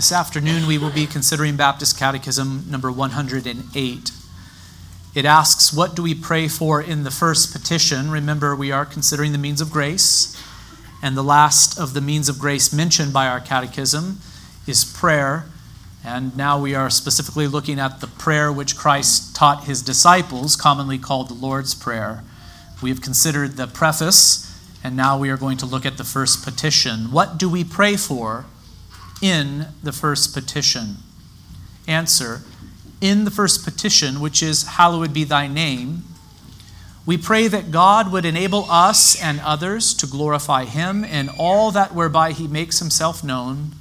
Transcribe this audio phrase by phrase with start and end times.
[0.00, 4.10] This afternoon, we will be considering Baptist Catechism number 108.
[5.14, 8.10] It asks, What do we pray for in the first petition?
[8.10, 10.42] Remember, we are considering the means of grace,
[11.02, 14.20] and the last of the means of grace mentioned by our catechism
[14.66, 15.44] is prayer.
[16.02, 20.96] And now we are specifically looking at the prayer which Christ taught his disciples, commonly
[20.96, 22.24] called the Lord's Prayer.
[22.82, 24.50] We have considered the preface,
[24.82, 27.12] and now we are going to look at the first petition.
[27.12, 28.46] What do we pray for
[29.20, 30.96] in the first petition?
[31.86, 32.42] Answer
[33.00, 36.04] In the first petition, which is, Hallowed be thy name,
[37.06, 41.94] we pray that God would enable us and others to glorify him in all that
[41.94, 43.72] whereby he makes himself known,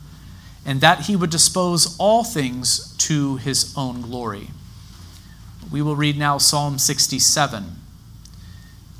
[0.65, 4.49] and that he would dispose all things to his own glory.
[5.71, 7.75] We will read now Psalm 67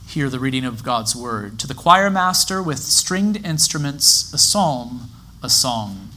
[0.10, 1.60] hear the reading of God's word.
[1.60, 5.10] To the choir master with stringed instruments, a psalm,
[5.44, 6.10] a song.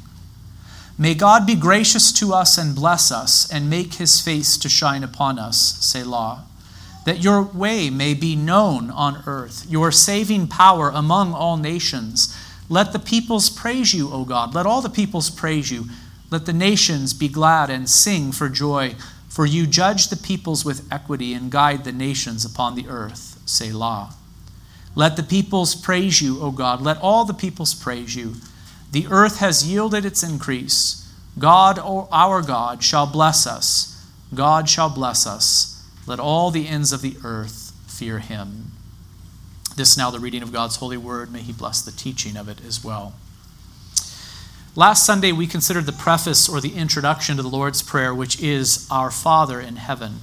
[0.98, 5.02] May God be gracious to us and bless us, and make his face to shine
[5.02, 6.45] upon us, Selah.
[7.07, 12.37] That your way may be known on earth, your saving power among all nations.
[12.68, 14.54] Let the peoples praise you, O God.
[14.54, 15.87] Let all the peoples praise you.
[16.30, 18.95] Let the nations be glad and sing for joy,
[19.29, 23.40] for you judge the peoples with equity and guide the nations upon the earth.
[23.46, 24.15] Selah.
[24.95, 26.80] Let the peoples praise you, O God.
[26.82, 28.35] Let all the peoples praise you.
[28.93, 31.10] The earth has yielded its increase.
[31.38, 34.07] God, our God, shall bless us.
[34.35, 35.82] God shall bless us.
[36.07, 38.73] Let all the ends of the earth fear him.
[39.76, 41.32] This now the reading of God's holy word.
[41.32, 43.15] May he bless the teaching of it as well.
[44.74, 48.87] Last Sunday, we considered the preface or the introduction to the Lord's Prayer, which is
[48.90, 50.20] Our Father in heaven.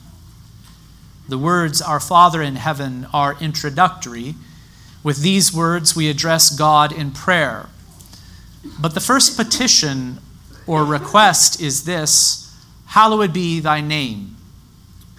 [1.28, 4.36] The words, Our Father in heaven, are introductory.
[5.04, 7.70] With these words, we address God in prayer.
[8.80, 10.20] But the first petition
[10.68, 12.46] or request is this
[12.88, 14.36] Hallowed be thy name.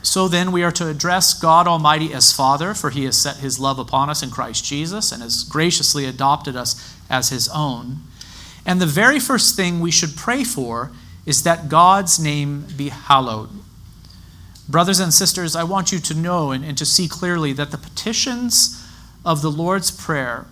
[0.03, 3.61] So then, we are to address God Almighty as Father, for he has set his
[3.61, 7.99] love upon us in Christ Jesus and has graciously adopted us as his own.
[8.65, 10.91] And the very first thing we should pray for
[11.27, 13.51] is that God's name be hallowed.
[14.69, 17.79] Brothers and sisters, I want you to know and, and to see clearly that the
[17.79, 18.85] petitions
[19.25, 20.47] of the Lord's Prayer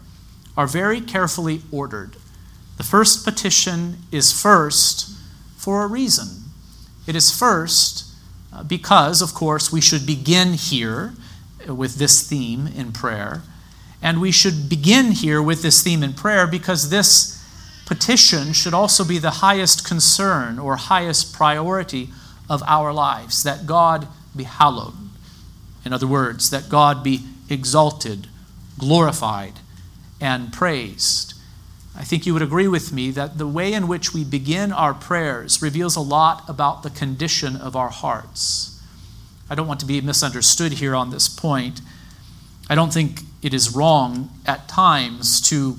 [0.57, 2.17] are very carefully ordered.
[2.79, 5.11] The first petition is first
[5.57, 6.45] for a reason.
[7.07, 8.07] It is first
[8.53, 11.15] uh, because, of course, we should begin here
[11.67, 13.43] with this theme in prayer.
[14.01, 17.45] And we should begin here with this theme in prayer because this
[17.85, 22.11] petition should also be the highest concern or highest priority
[22.49, 24.07] of our lives, that God
[24.37, 24.95] be hallowed.
[25.85, 28.29] In other words, that God be exalted,
[28.79, 29.55] glorified,
[30.21, 31.28] and praised.
[31.99, 34.95] I think you would agree with me that the way in which we begin our
[34.95, 38.81] prayers reveals a lot about the condition of our hearts.
[39.51, 41.81] I don't want to be misunderstood here on this point.
[42.71, 45.77] I don't think it is wrong at times to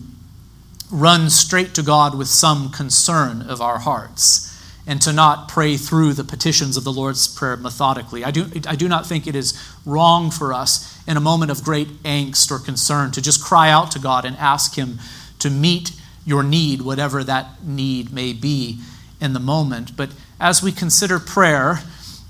[0.91, 4.45] run straight to God with some concern of our hearts
[4.85, 8.25] and to not pray through the petitions of the Lord's Prayer methodically.
[8.25, 11.63] I do, I do not think it is wrong for us in a moment of
[11.63, 14.99] great angst or concern to just cry out to God and ask Him
[15.37, 15.91] to meet
[16.25, 18.79] your need, whatever that need may be
[19.19, 19.95] in the moment.
[19.97, 20.09] But
[20.39, 21.79] as we consider prayer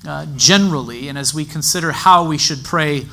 [0.08, 3.06] uh, generally, and as we consider how we should pray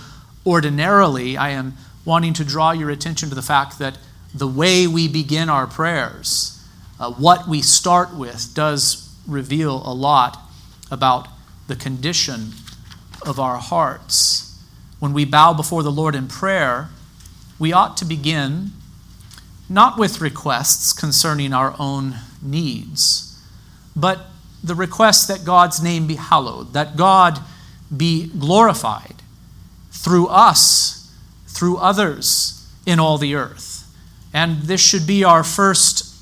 [0.47, 3.99] ordinarily, I am wanting to draw your attention to the fact that
[4.33, 6.63] the way we begin our prayers,
[7.01, 10.39] uh, what we start with, does reveal a lot
[10.91, 11.29] about
[11.67, 12.53] the condition
[13.27, 14.57] of our hearts.
[15.01, 16.91] When we bow before the Lord in prayer,
[17.59, 18.71] we ought to begin
[19.69, 23.39] not with requests concerning our own needs,
[23.95, 24.27] but
[24.63, 27.41] the request that God's name be hallowed, that God
[27.95, 29.17] be glorified
[29.91, 31.13] through us,
[31.47, 33.85] through others in all the earth.
[34.33, 36.15] And this should be our first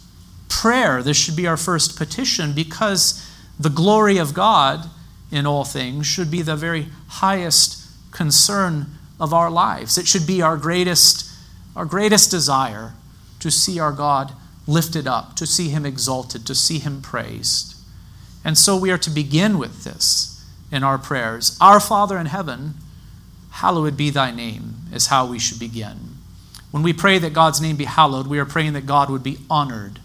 [0.48, 1.02] prayer.
[1.02, 3.28] This should be our first petition because
[3.58, 4.88] the glory of God
[5.30, 8.86] in all things should be the very highest concern
[9.18, 9.98] of our lives.
[9.98, 11.30] It should be our greatest,
[11.74, 12.92] our greatest desire
[13.44, 14.32] to see our God
[14.66, 17.76] lifted up, to see him exalted, to see him praised.
[18.42, 20.42] And so we are to begin with this
[20.72, 21.58] in our prayers.
[21.60, 22.72] Our Father in heaven,
[23.50, 26.16] hallowed be thy name, is how we should begin.
[26.70, 29.36] When we pray that God's name be hallowed, we are praying that God would be
[29.50, 30.00] honored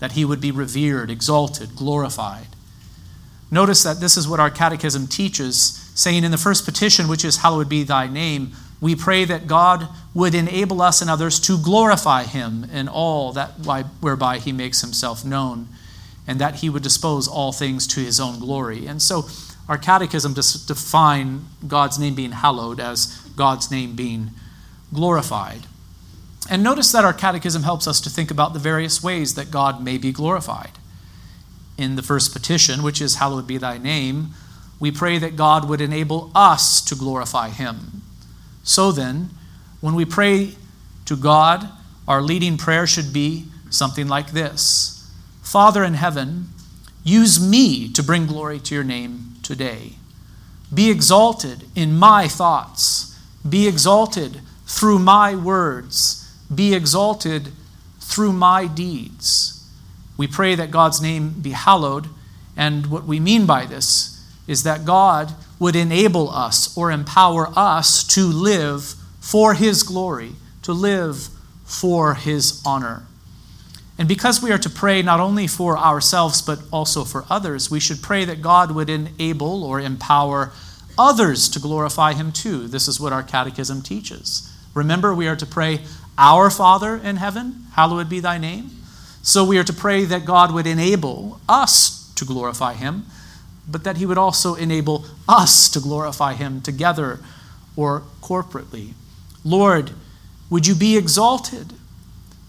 [0.00, 2.48] that he would be revered, exalted, glorified.
[3.52, 7.38] Notice that this is what our catechism teaches, saying in the first petition, which is,
[7.38, 12.24] Hallowed be thy name, we pray that God would enable us and others to glorify
[12.24, 13.50] him in all that
[14.00, 15.68] whereby he makes himself known.
[16.26, 18.86] and that he would dispose all things to his own glory.
[18.86, 19.26] And so
[19.68, 24.30] our catechism just define God's name being hallowed as God's name being
[24.94, 25.62] glorified.
[26.48, 29.82] And notice that our catechism helps us to think about the various ways that God
[29.82, 30.78] may be glorified.
[31.76, 34.30] In the first petition, which is Hallowed be thy name,
[34.80, 38.02] we pray that God would enable us to glorify him.
[38.64, 39.30] So then,
[39.80, 40.54] when we pray
[41.04, 41.68] to God,
[42.08, 44.96] our leading prayer should be something like this
[45.42, 46.48] Father in heaven,
[47.04, 49.92] use me to bring glory to your name today.
[50.72, 53.18] Be exalted in my thoughts.
[53.48, 56.32] Be exalted through my words.
[56.52, 57.48] Be exalted
[57.98, 59.68] through my deeds.
[60.16, 62.08] We pray that God's name be hallowed,
[62.56, 64.19] and what we mean by this
[64.50, 70.32] is that God would enable us or empower us to live for His glory,
[70.62, 71.28] to live
[71.64, 73.04] for His honor.
[73.96, 77.78] And because we are to pray not only for ourselves but also for others, we
[77.78, 80.50] should pray that God would enable or empower
[80.98, 82.66] others to glorify Him too.
[82.66, 84.52] This is what our catechism teaches.
[84.74, 85.82] Remember, we are to pray,
[86.18, 88.70] Our Father in heaven, hallowed be thy name.
[89.22, 93.04] So we are to pray that God would enable us to glorify Him
[93.68, 97.20] but that he would also enable us to glorify him together
[97.76, 98.92] or corporately.
[99.44, 99.92] Lord,
[100.48, 101.72] would you be exalted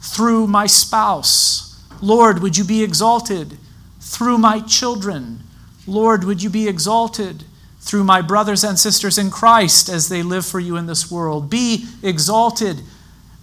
[0.02, 1.80] through my spouse?
[2.02, 3.58] Lord, would you be exalted
[4.00, 5.44] through my children?
[5.86, 7.44] Lord, would you be exalted
[7.80, 11.50] through my brothers and sisters in Christ as they live for you in this world?
[11.50, 12.82] Be exalted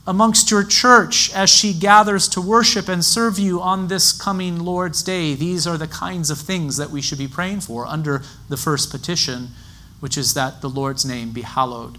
[0.08, 5.02] amongst your church as she gathers to worship and serve you on this coming Lord's
[5.02, 5.34] Day.
[5.34, 8.90] These are the kinds of things that we should be praying for under the first
[8.90, 9.48] petition,
[10.00, 11.98] which is that the Lord's name be hallowed.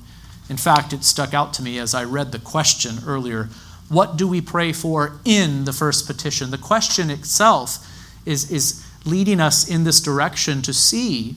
[0.49, 3.49] In fact, it stuck out to me as I read the question earlier.
[3.89, 6.49] What do we pray for in the first petition?
[6.49, 7.77] The question itself
[8.25, 11.35] is, is leading us in this direction to see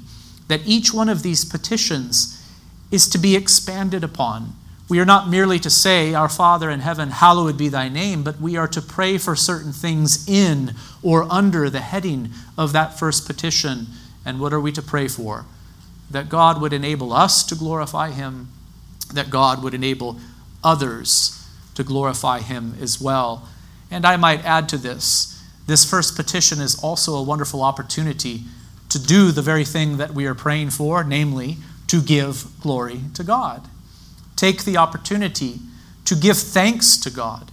[0.49, 2.43] that each one of these petitions
[2.91, 4.55] is to be expanded upon
[4.93, 8.39] we are not merely to say, Our Father in heaven, hallowed be thy name, but
[8.39, 12.29] we are to pray for certain things in or under the heading
[12.59, 13.87] of that first petition.
[14.23, 15.47] And what are we to pray for?
[16.11, 18.49] That God would enable us to glorify him,
[19.15, 20.21] that God would enable
[20.63, 21.43] others
[21.75, 23.49] to glorify him as well.
[23.91, 28.43] And I might add to this this first petition is also a wonderful opportunity
[28.91, 31.57] to do the very thing that we are praying for, namely,
[31.87, 33.71] to give glory to God.
[34.43, 35.61] Take the opportunity
[36.05, 37.53] to give thanks to God,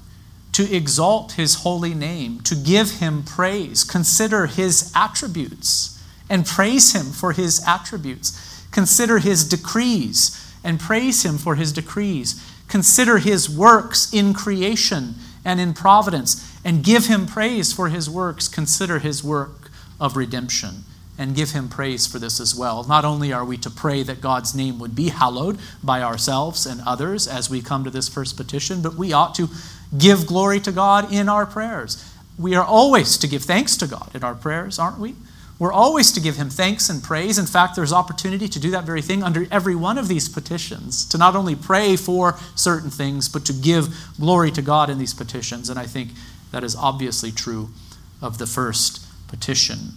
[0.53, 3.83] to exalt His holy name, to give Him praise.
[3.83, 8.65] Consider His attributes and praise Him for His attributes.
[8.71, 12.43] Consider His decrees and praise Him for His decrees.
[12.67, 15.13] Consider His works in creation
[15.45, 18.47] and in providence and give Him praise for His works.
[18.47, 19.69] Consider His work
[19.99, 20.85] of redemption
[21.19, 22.85] and give him praise for this as well.
[22.85, 26.79] Not only are we to pray that God's name would be hallowed by ourselves and
[26.87, 29.49] others as we come to this first petition, but we ought to
[29.97, 32.09] give glory to God in our prayers.
[32.37, 35.13] We are always to give thanks to God in our prayers, aren't we?
[35.59, 37.37] We're always to give him thanks and praise.
[37.37, 41.03] In fact, there's opportunity to do that very thing under every one of these petitions,
[41.07, 45.13] to not only pray for certain things, but to give glory to God in these
[45.13, 45.69] petitions.
[45.69, 46.11] And I think
[46.51, 47.71] that is obviously true
[48.21, 49.95] of the first petition.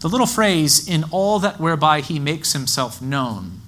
[0.00, 3.60] The little phrase, in all that whereby he makes himself known,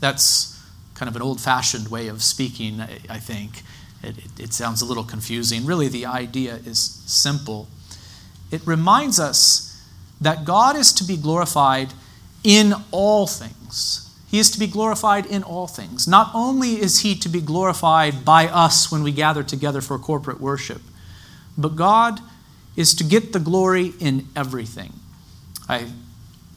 [0.00, 0.62] that's
[0.94, 3.62] kind of an old fashioned way of speaking, I think.
[4.02, 5.64] It, it, it, sounds a little confusing.
[5.64, 7.68] Really, the idea is simple.
[8.50, 9.82] It reminds us
[10.20, 11.92] that God is to be glorified
[12.44, 14.00] in all things.
[14.30, 16.06] He is to be glorified in all things.
[16.06, 20.40] Not only is he to be glorified by us when we gather together for corporate
[20.40, 20.82] worship,
[21.56, 22.20] but God
[22.76, 24.92] is to get the glory in everything.
[25.68, 25.86] I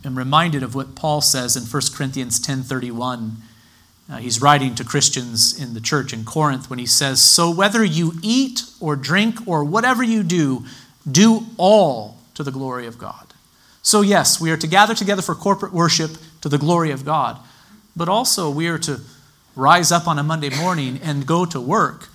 [0.03, 3.37] am reminded of what Paul says in 1 Corinthians 10:31.
[4.09, 7.83] Uh, he's writing to Christians in the church in Corinth when he says, "So whether
[7.83, 10.65] you eat or drink or whatever you do,
[11.09, 13.33] do all to the glory of God."
[13.81, 17.39] So yes, we are to gather together for corporate worship to the glory of God,
[17.95, 19.01] but also we are to
[19.55, 22.09] rise up on a Monday morning and go to work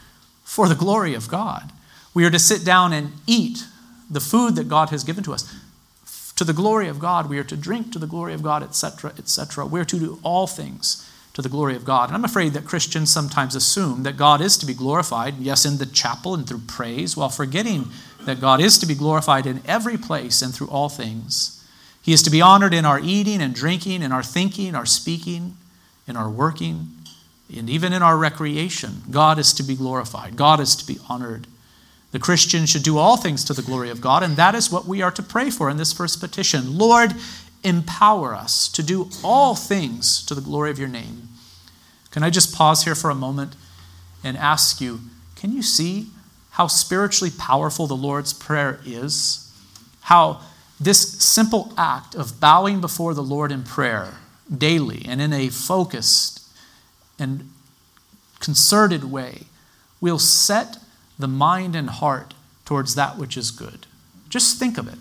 [0.44, 1.72] for the glory of God.
[2.14, 3.64] We are to sit down and eat
[4.10, 5.46] the food that God has given to us
[6.36, 7.28] to the glory of God.
[7.28, 9.66] We are to drink to the glory of God, etc., etc.
[9.66, 12.08] We're to do all things to the glory of God.
[12.08, 15.78] And I'm afraid that Christians sometimes assume that God is to be glorified, yes, in
[15.78, 17.86] the chapel and through praise, while forgetting
[18.24, 21.58] that God is to be glorified in every place and through all things.
[22.02, 25.56] He is to be honored in our eating and drinking, in our thinking, our speaking,
[26.06, 26.88] in our working,
[27.54, 29.02] and even in our recreation.
[29.10, 30.36] God is to be glorified.
[30.36, 31.46] God is to be honored.
[32.12, 34.86] The Christian should do all things to the glory of God, and that is what
[34.86, 36.78] we are to pray for in this first petition.
[36.78, 37.14] Lord,
[37.64, 41.28] empower us to do all things to the glory of your name.
[42.10, 43.56] Can I just pause here for a moment
[44.22, 45.00] and ask you
[45.36, 46.06] can you see
[46.50, 49.50] how spiritually powerful the Lord's Prayer is?
[50.02, 50.40] How
[50.78, 54.18] this simple act of bowing before the Lord in prayer
[54.56, 56.46] daily and in a focused
[57.18, 57.50] and
[58.38, 59.44] concerted way
[60.00, 60.76] will set
[61.22, 62.34] the mind and heart
[62.66, 63.86] towards that which is good.
[64.28, 64.98] Just think of it.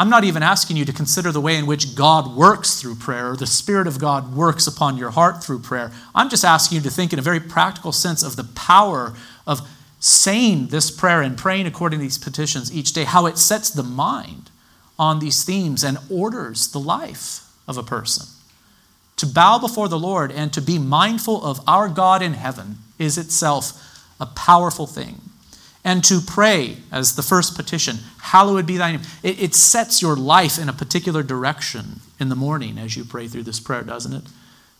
[0.00, 3.32] I'm not even asking you to consider the way in which God works through prayer
[3.32, 5.90] or the Spirit of God works upon your heart through prayer.
[6.14, 9.14] I'm just asking you to think in a very practical sense of the power
[9.46, 9.60] of
[10.00, 13.82] saying this prayer and praying according to these petitions each day, how it sets the
[13.82, 14.50] mind
[14.98, 18.26] on these themes and orders the life of a person.
[19.16, 23.18] To bow before the Lord and to be mindful of our God in heaven is
[23.18, 23.72] itself
[24.20, 25.20] a powerful thing.
[25.84, 30.16] And to pray as the first petition, hallowed be thy name, it, it sets your
[30.16, 34.12] life in a particular direction in the morning as you pray through this prayer, doesn't
[34.12, 34.24] it?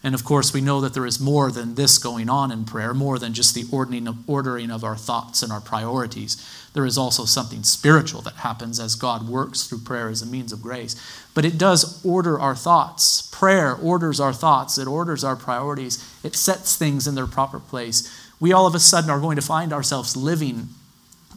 [0.02, 2.94] And of course, we know that there is more than this going on in prayer,
[2.94, 6.36] more than just the ordering of our thoughts and our priorities.
[6.72, 10.52] There is also something spiritual that happens as God works through prayer as a means
[10.52, 10.94] of grace.
[11.34, 13.22] But it does order our thoughts.
[13.32, 18.08] Prayer orders our thoughts, it orders our priorities, it sets things in their proper place.
[18.38, 20.68] We all of a sudden are going to find ourselves living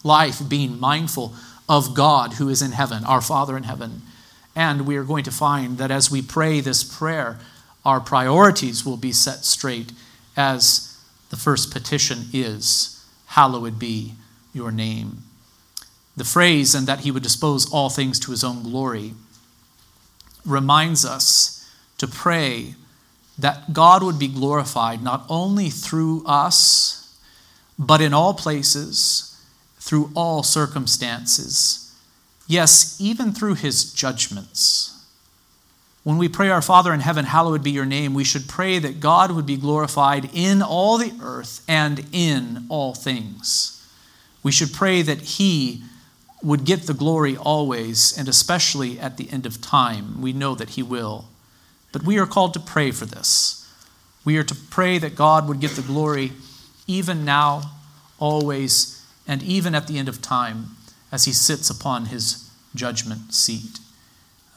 [0.04, 1.34] life being mindful
[1.70, 4.02] of God who is in heaven, our Father in heaven.
[4.56, 7.40] And we are going to find that as we pray this prayer,
[7.86, 9.92] our priorities will be set straight
[10.36, 14.16] as the first petition is Hallowed be
[14.54, 15.20] your name.
[16.18, 19.14] The phrase, and that he would dispose all things to his own glory,
[20.46, 22.76] reminds us to pray
[23.40, 27.18] that God would be glorified not only through us,
[27.80, 29.31] but in all places,
[29.82, 31.94] through all circumstances.
[32.48, 35.04] Yes, even through his judgments.
[36.04, 39.00] When we pray, Our Father in heaven, hallowed be your name, we should pray that
[39.00, 43.84] God would be glorified in all the earth and in all things.
[44.44, 45.84] We should pray that He
[46.44, 50.22] would get the glory always, and especially at the end of time.
[50.22, 51.26] We know that He will.
[51.92, 53.68] But we are called to pray for this.
[54.24, 56.34] We are to pray that God would get the glory
[56.88, 57.72] even now,
[58.20, 60.76] always, and even at the end of time
[61.12, 63.80] as He sits upon His judgment seat.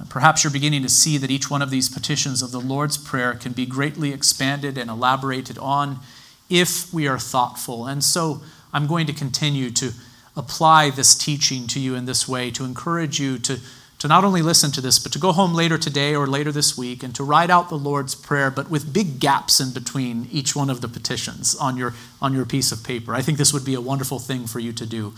[0.00, 2.97] Uh, perhaps you're beginning to see that each one of these petitions of the Lord's
[2.97, 6.00] Prayer can be greatly expanded and elaborated on
[6.50, 7.87] if we are thoughtful.
[7.87, 8.42] And so
[8.73, 9.92] I'm going to continue to
[10.37, 13.61] apply this teaching to you in this way to encourage you to
[14.04, 16.76] to not only listen to this, but to go home later today or later this
[16.76, 20.54] week and to write out the Lord's Prayer, but with big gaps in between each
[20.54, 23.14] one of the petitions on your, on your piece of paper.
[23.14, 25.14] I think this would be a wonderful thing for you to do.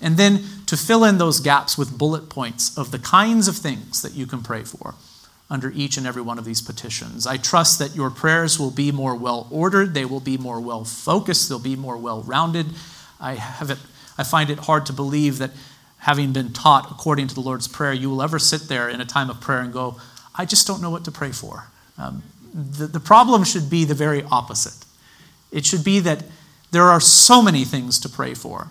[0.00, 4.00] And then to fill in those gaps with bullet points of the kinds of things
[4.00, 4.94] that you can pray for
[5.50, 7.26] under each and every one of these petitions.
[7.26, 10.86] I trust that your prayers will be more well ordered, they will be more well
[10.86, 12.68] focused, they'll be more well rounded.
[13.20, 13.78] I, have it,
[14.16, 15.50] I find it hard to believe that
[16.00, 19.04] having been taught according to the Lord's Prayer, you will ever sit there in a
[19.04, 20.00] time of prayer and go,
[20.34, 21.64] I just don't know what to pray for.
[21.98, 24.86] Um, the, the problem should be the very opposite.
[25.52, 26.24] It should be that
[26.70, 28.68] there are so many things to pray for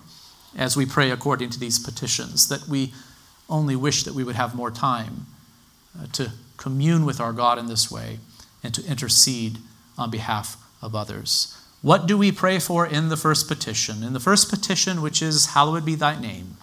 [0.57, 2.93] as we pray according to these petitions that we
[3.49, 5.27] only wish that we would have more time
[5.99, 8.19] uh, to commune with our God in this way
[8.63, 9.57] and to intercede
[9.97, 11.55] on behalf of others.
[11.81, 14.03] What do we pray for in the first petition?
[14.03, 16.57] In the first petition, which is, Hallowed be thy name.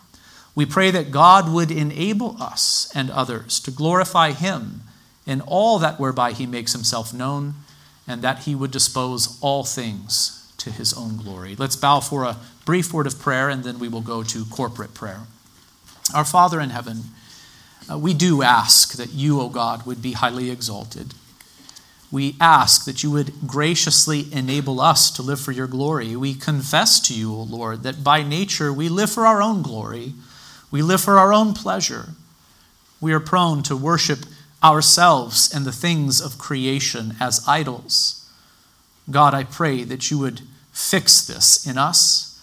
[0.56, 4.80] We pray that God would enable us and others to glorify Him
[5.26, 7.54] in all that whereby He makes Himself known,
[8.08, 11.54] and that He would dispose all things to His own glory.
[11.56, 14.94] Let's bow for a brief word of prayer, and then we will go to corporate
[14.94, 15.20] prayer.
[16.14, 17.02] Our Father in heaven,
[17.90, 21.12] uh, we do ask that you, O God, would be highly exalted.
[22.10, 26.16] We ask that you would graciously enable us to live for your glory.
[26.16, 30.14] We confess to you, O Lord, that by nature we live for our own glory
[30.70, 32.10] we live for our own pleasure.
[33.00, 34.20] We are prone to worship
[34.62, 38.28] ourselves and the things of creation as idols.
[39.10, 40.42] God, I pray that you would
[40.72, 42.40] fix this in us.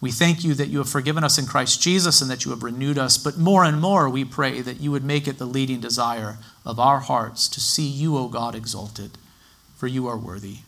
[0.00, 2.62] We thank you that you have forgiven us in Christ Jesus and that you have
[2.62, 5.80] renewed us, but more and more we pray that you would make it the leading
[5.80, 9.18] desire of our hearts to see you, O God, exalted,
[9.76, 10.58] for you are worthy.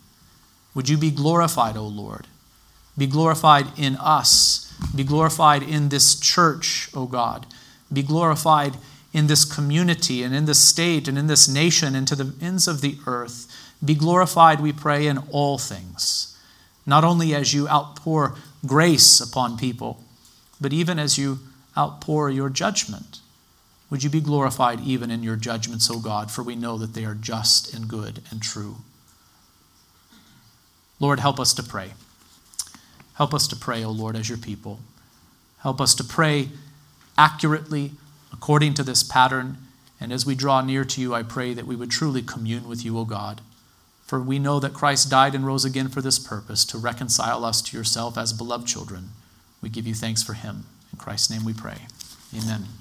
[0.75, 2.27] Would you be glorified, O Lord?
[2.97, 7.47] Be glorified in us be glorified in this church, O God.
[7.93, 8.77] Be glorified
[9.13, 12.67] in this community and in this state and in this nation and to the ends
[12.67, 13.47] of the earth.
[13.85, 16.39] Be glorified, we pray, in all things.
[16.87, 18.37] Not only as you outpour
[18.67, 20.03] grace upon people,
[20.61, 21.41] but even as you
[21.77, 23.21] outpour your judgment,
[23.91, 27.05] would you be glorified even in your judgments, O God, for we know that they
[27.05, 28.77] are just and good and true.
[30.99, 31.93] Lord, help us to pray.
[33.15, 34.81] Help us to pray, O Lord, as your people.
[35.61, 36.49] Help us to pray
[37.17, 37.93] accurately
[38.33, 39.59] according to this pattern.
[40.01, 42.85] And as we draw near to you, I pray that we would truly commune with
[42.85, 43.41] you, O God.
[44.05, 47.63] For we know that Christ died and rose again for this purpose, to reconcile us
[47.63, 49.11] to yourself as beloved children.
[49.63, 50.67] We give you thanks for him.
[50.93, 51.87] In Christ's name we pray.
[52.37, 52.65] Amen.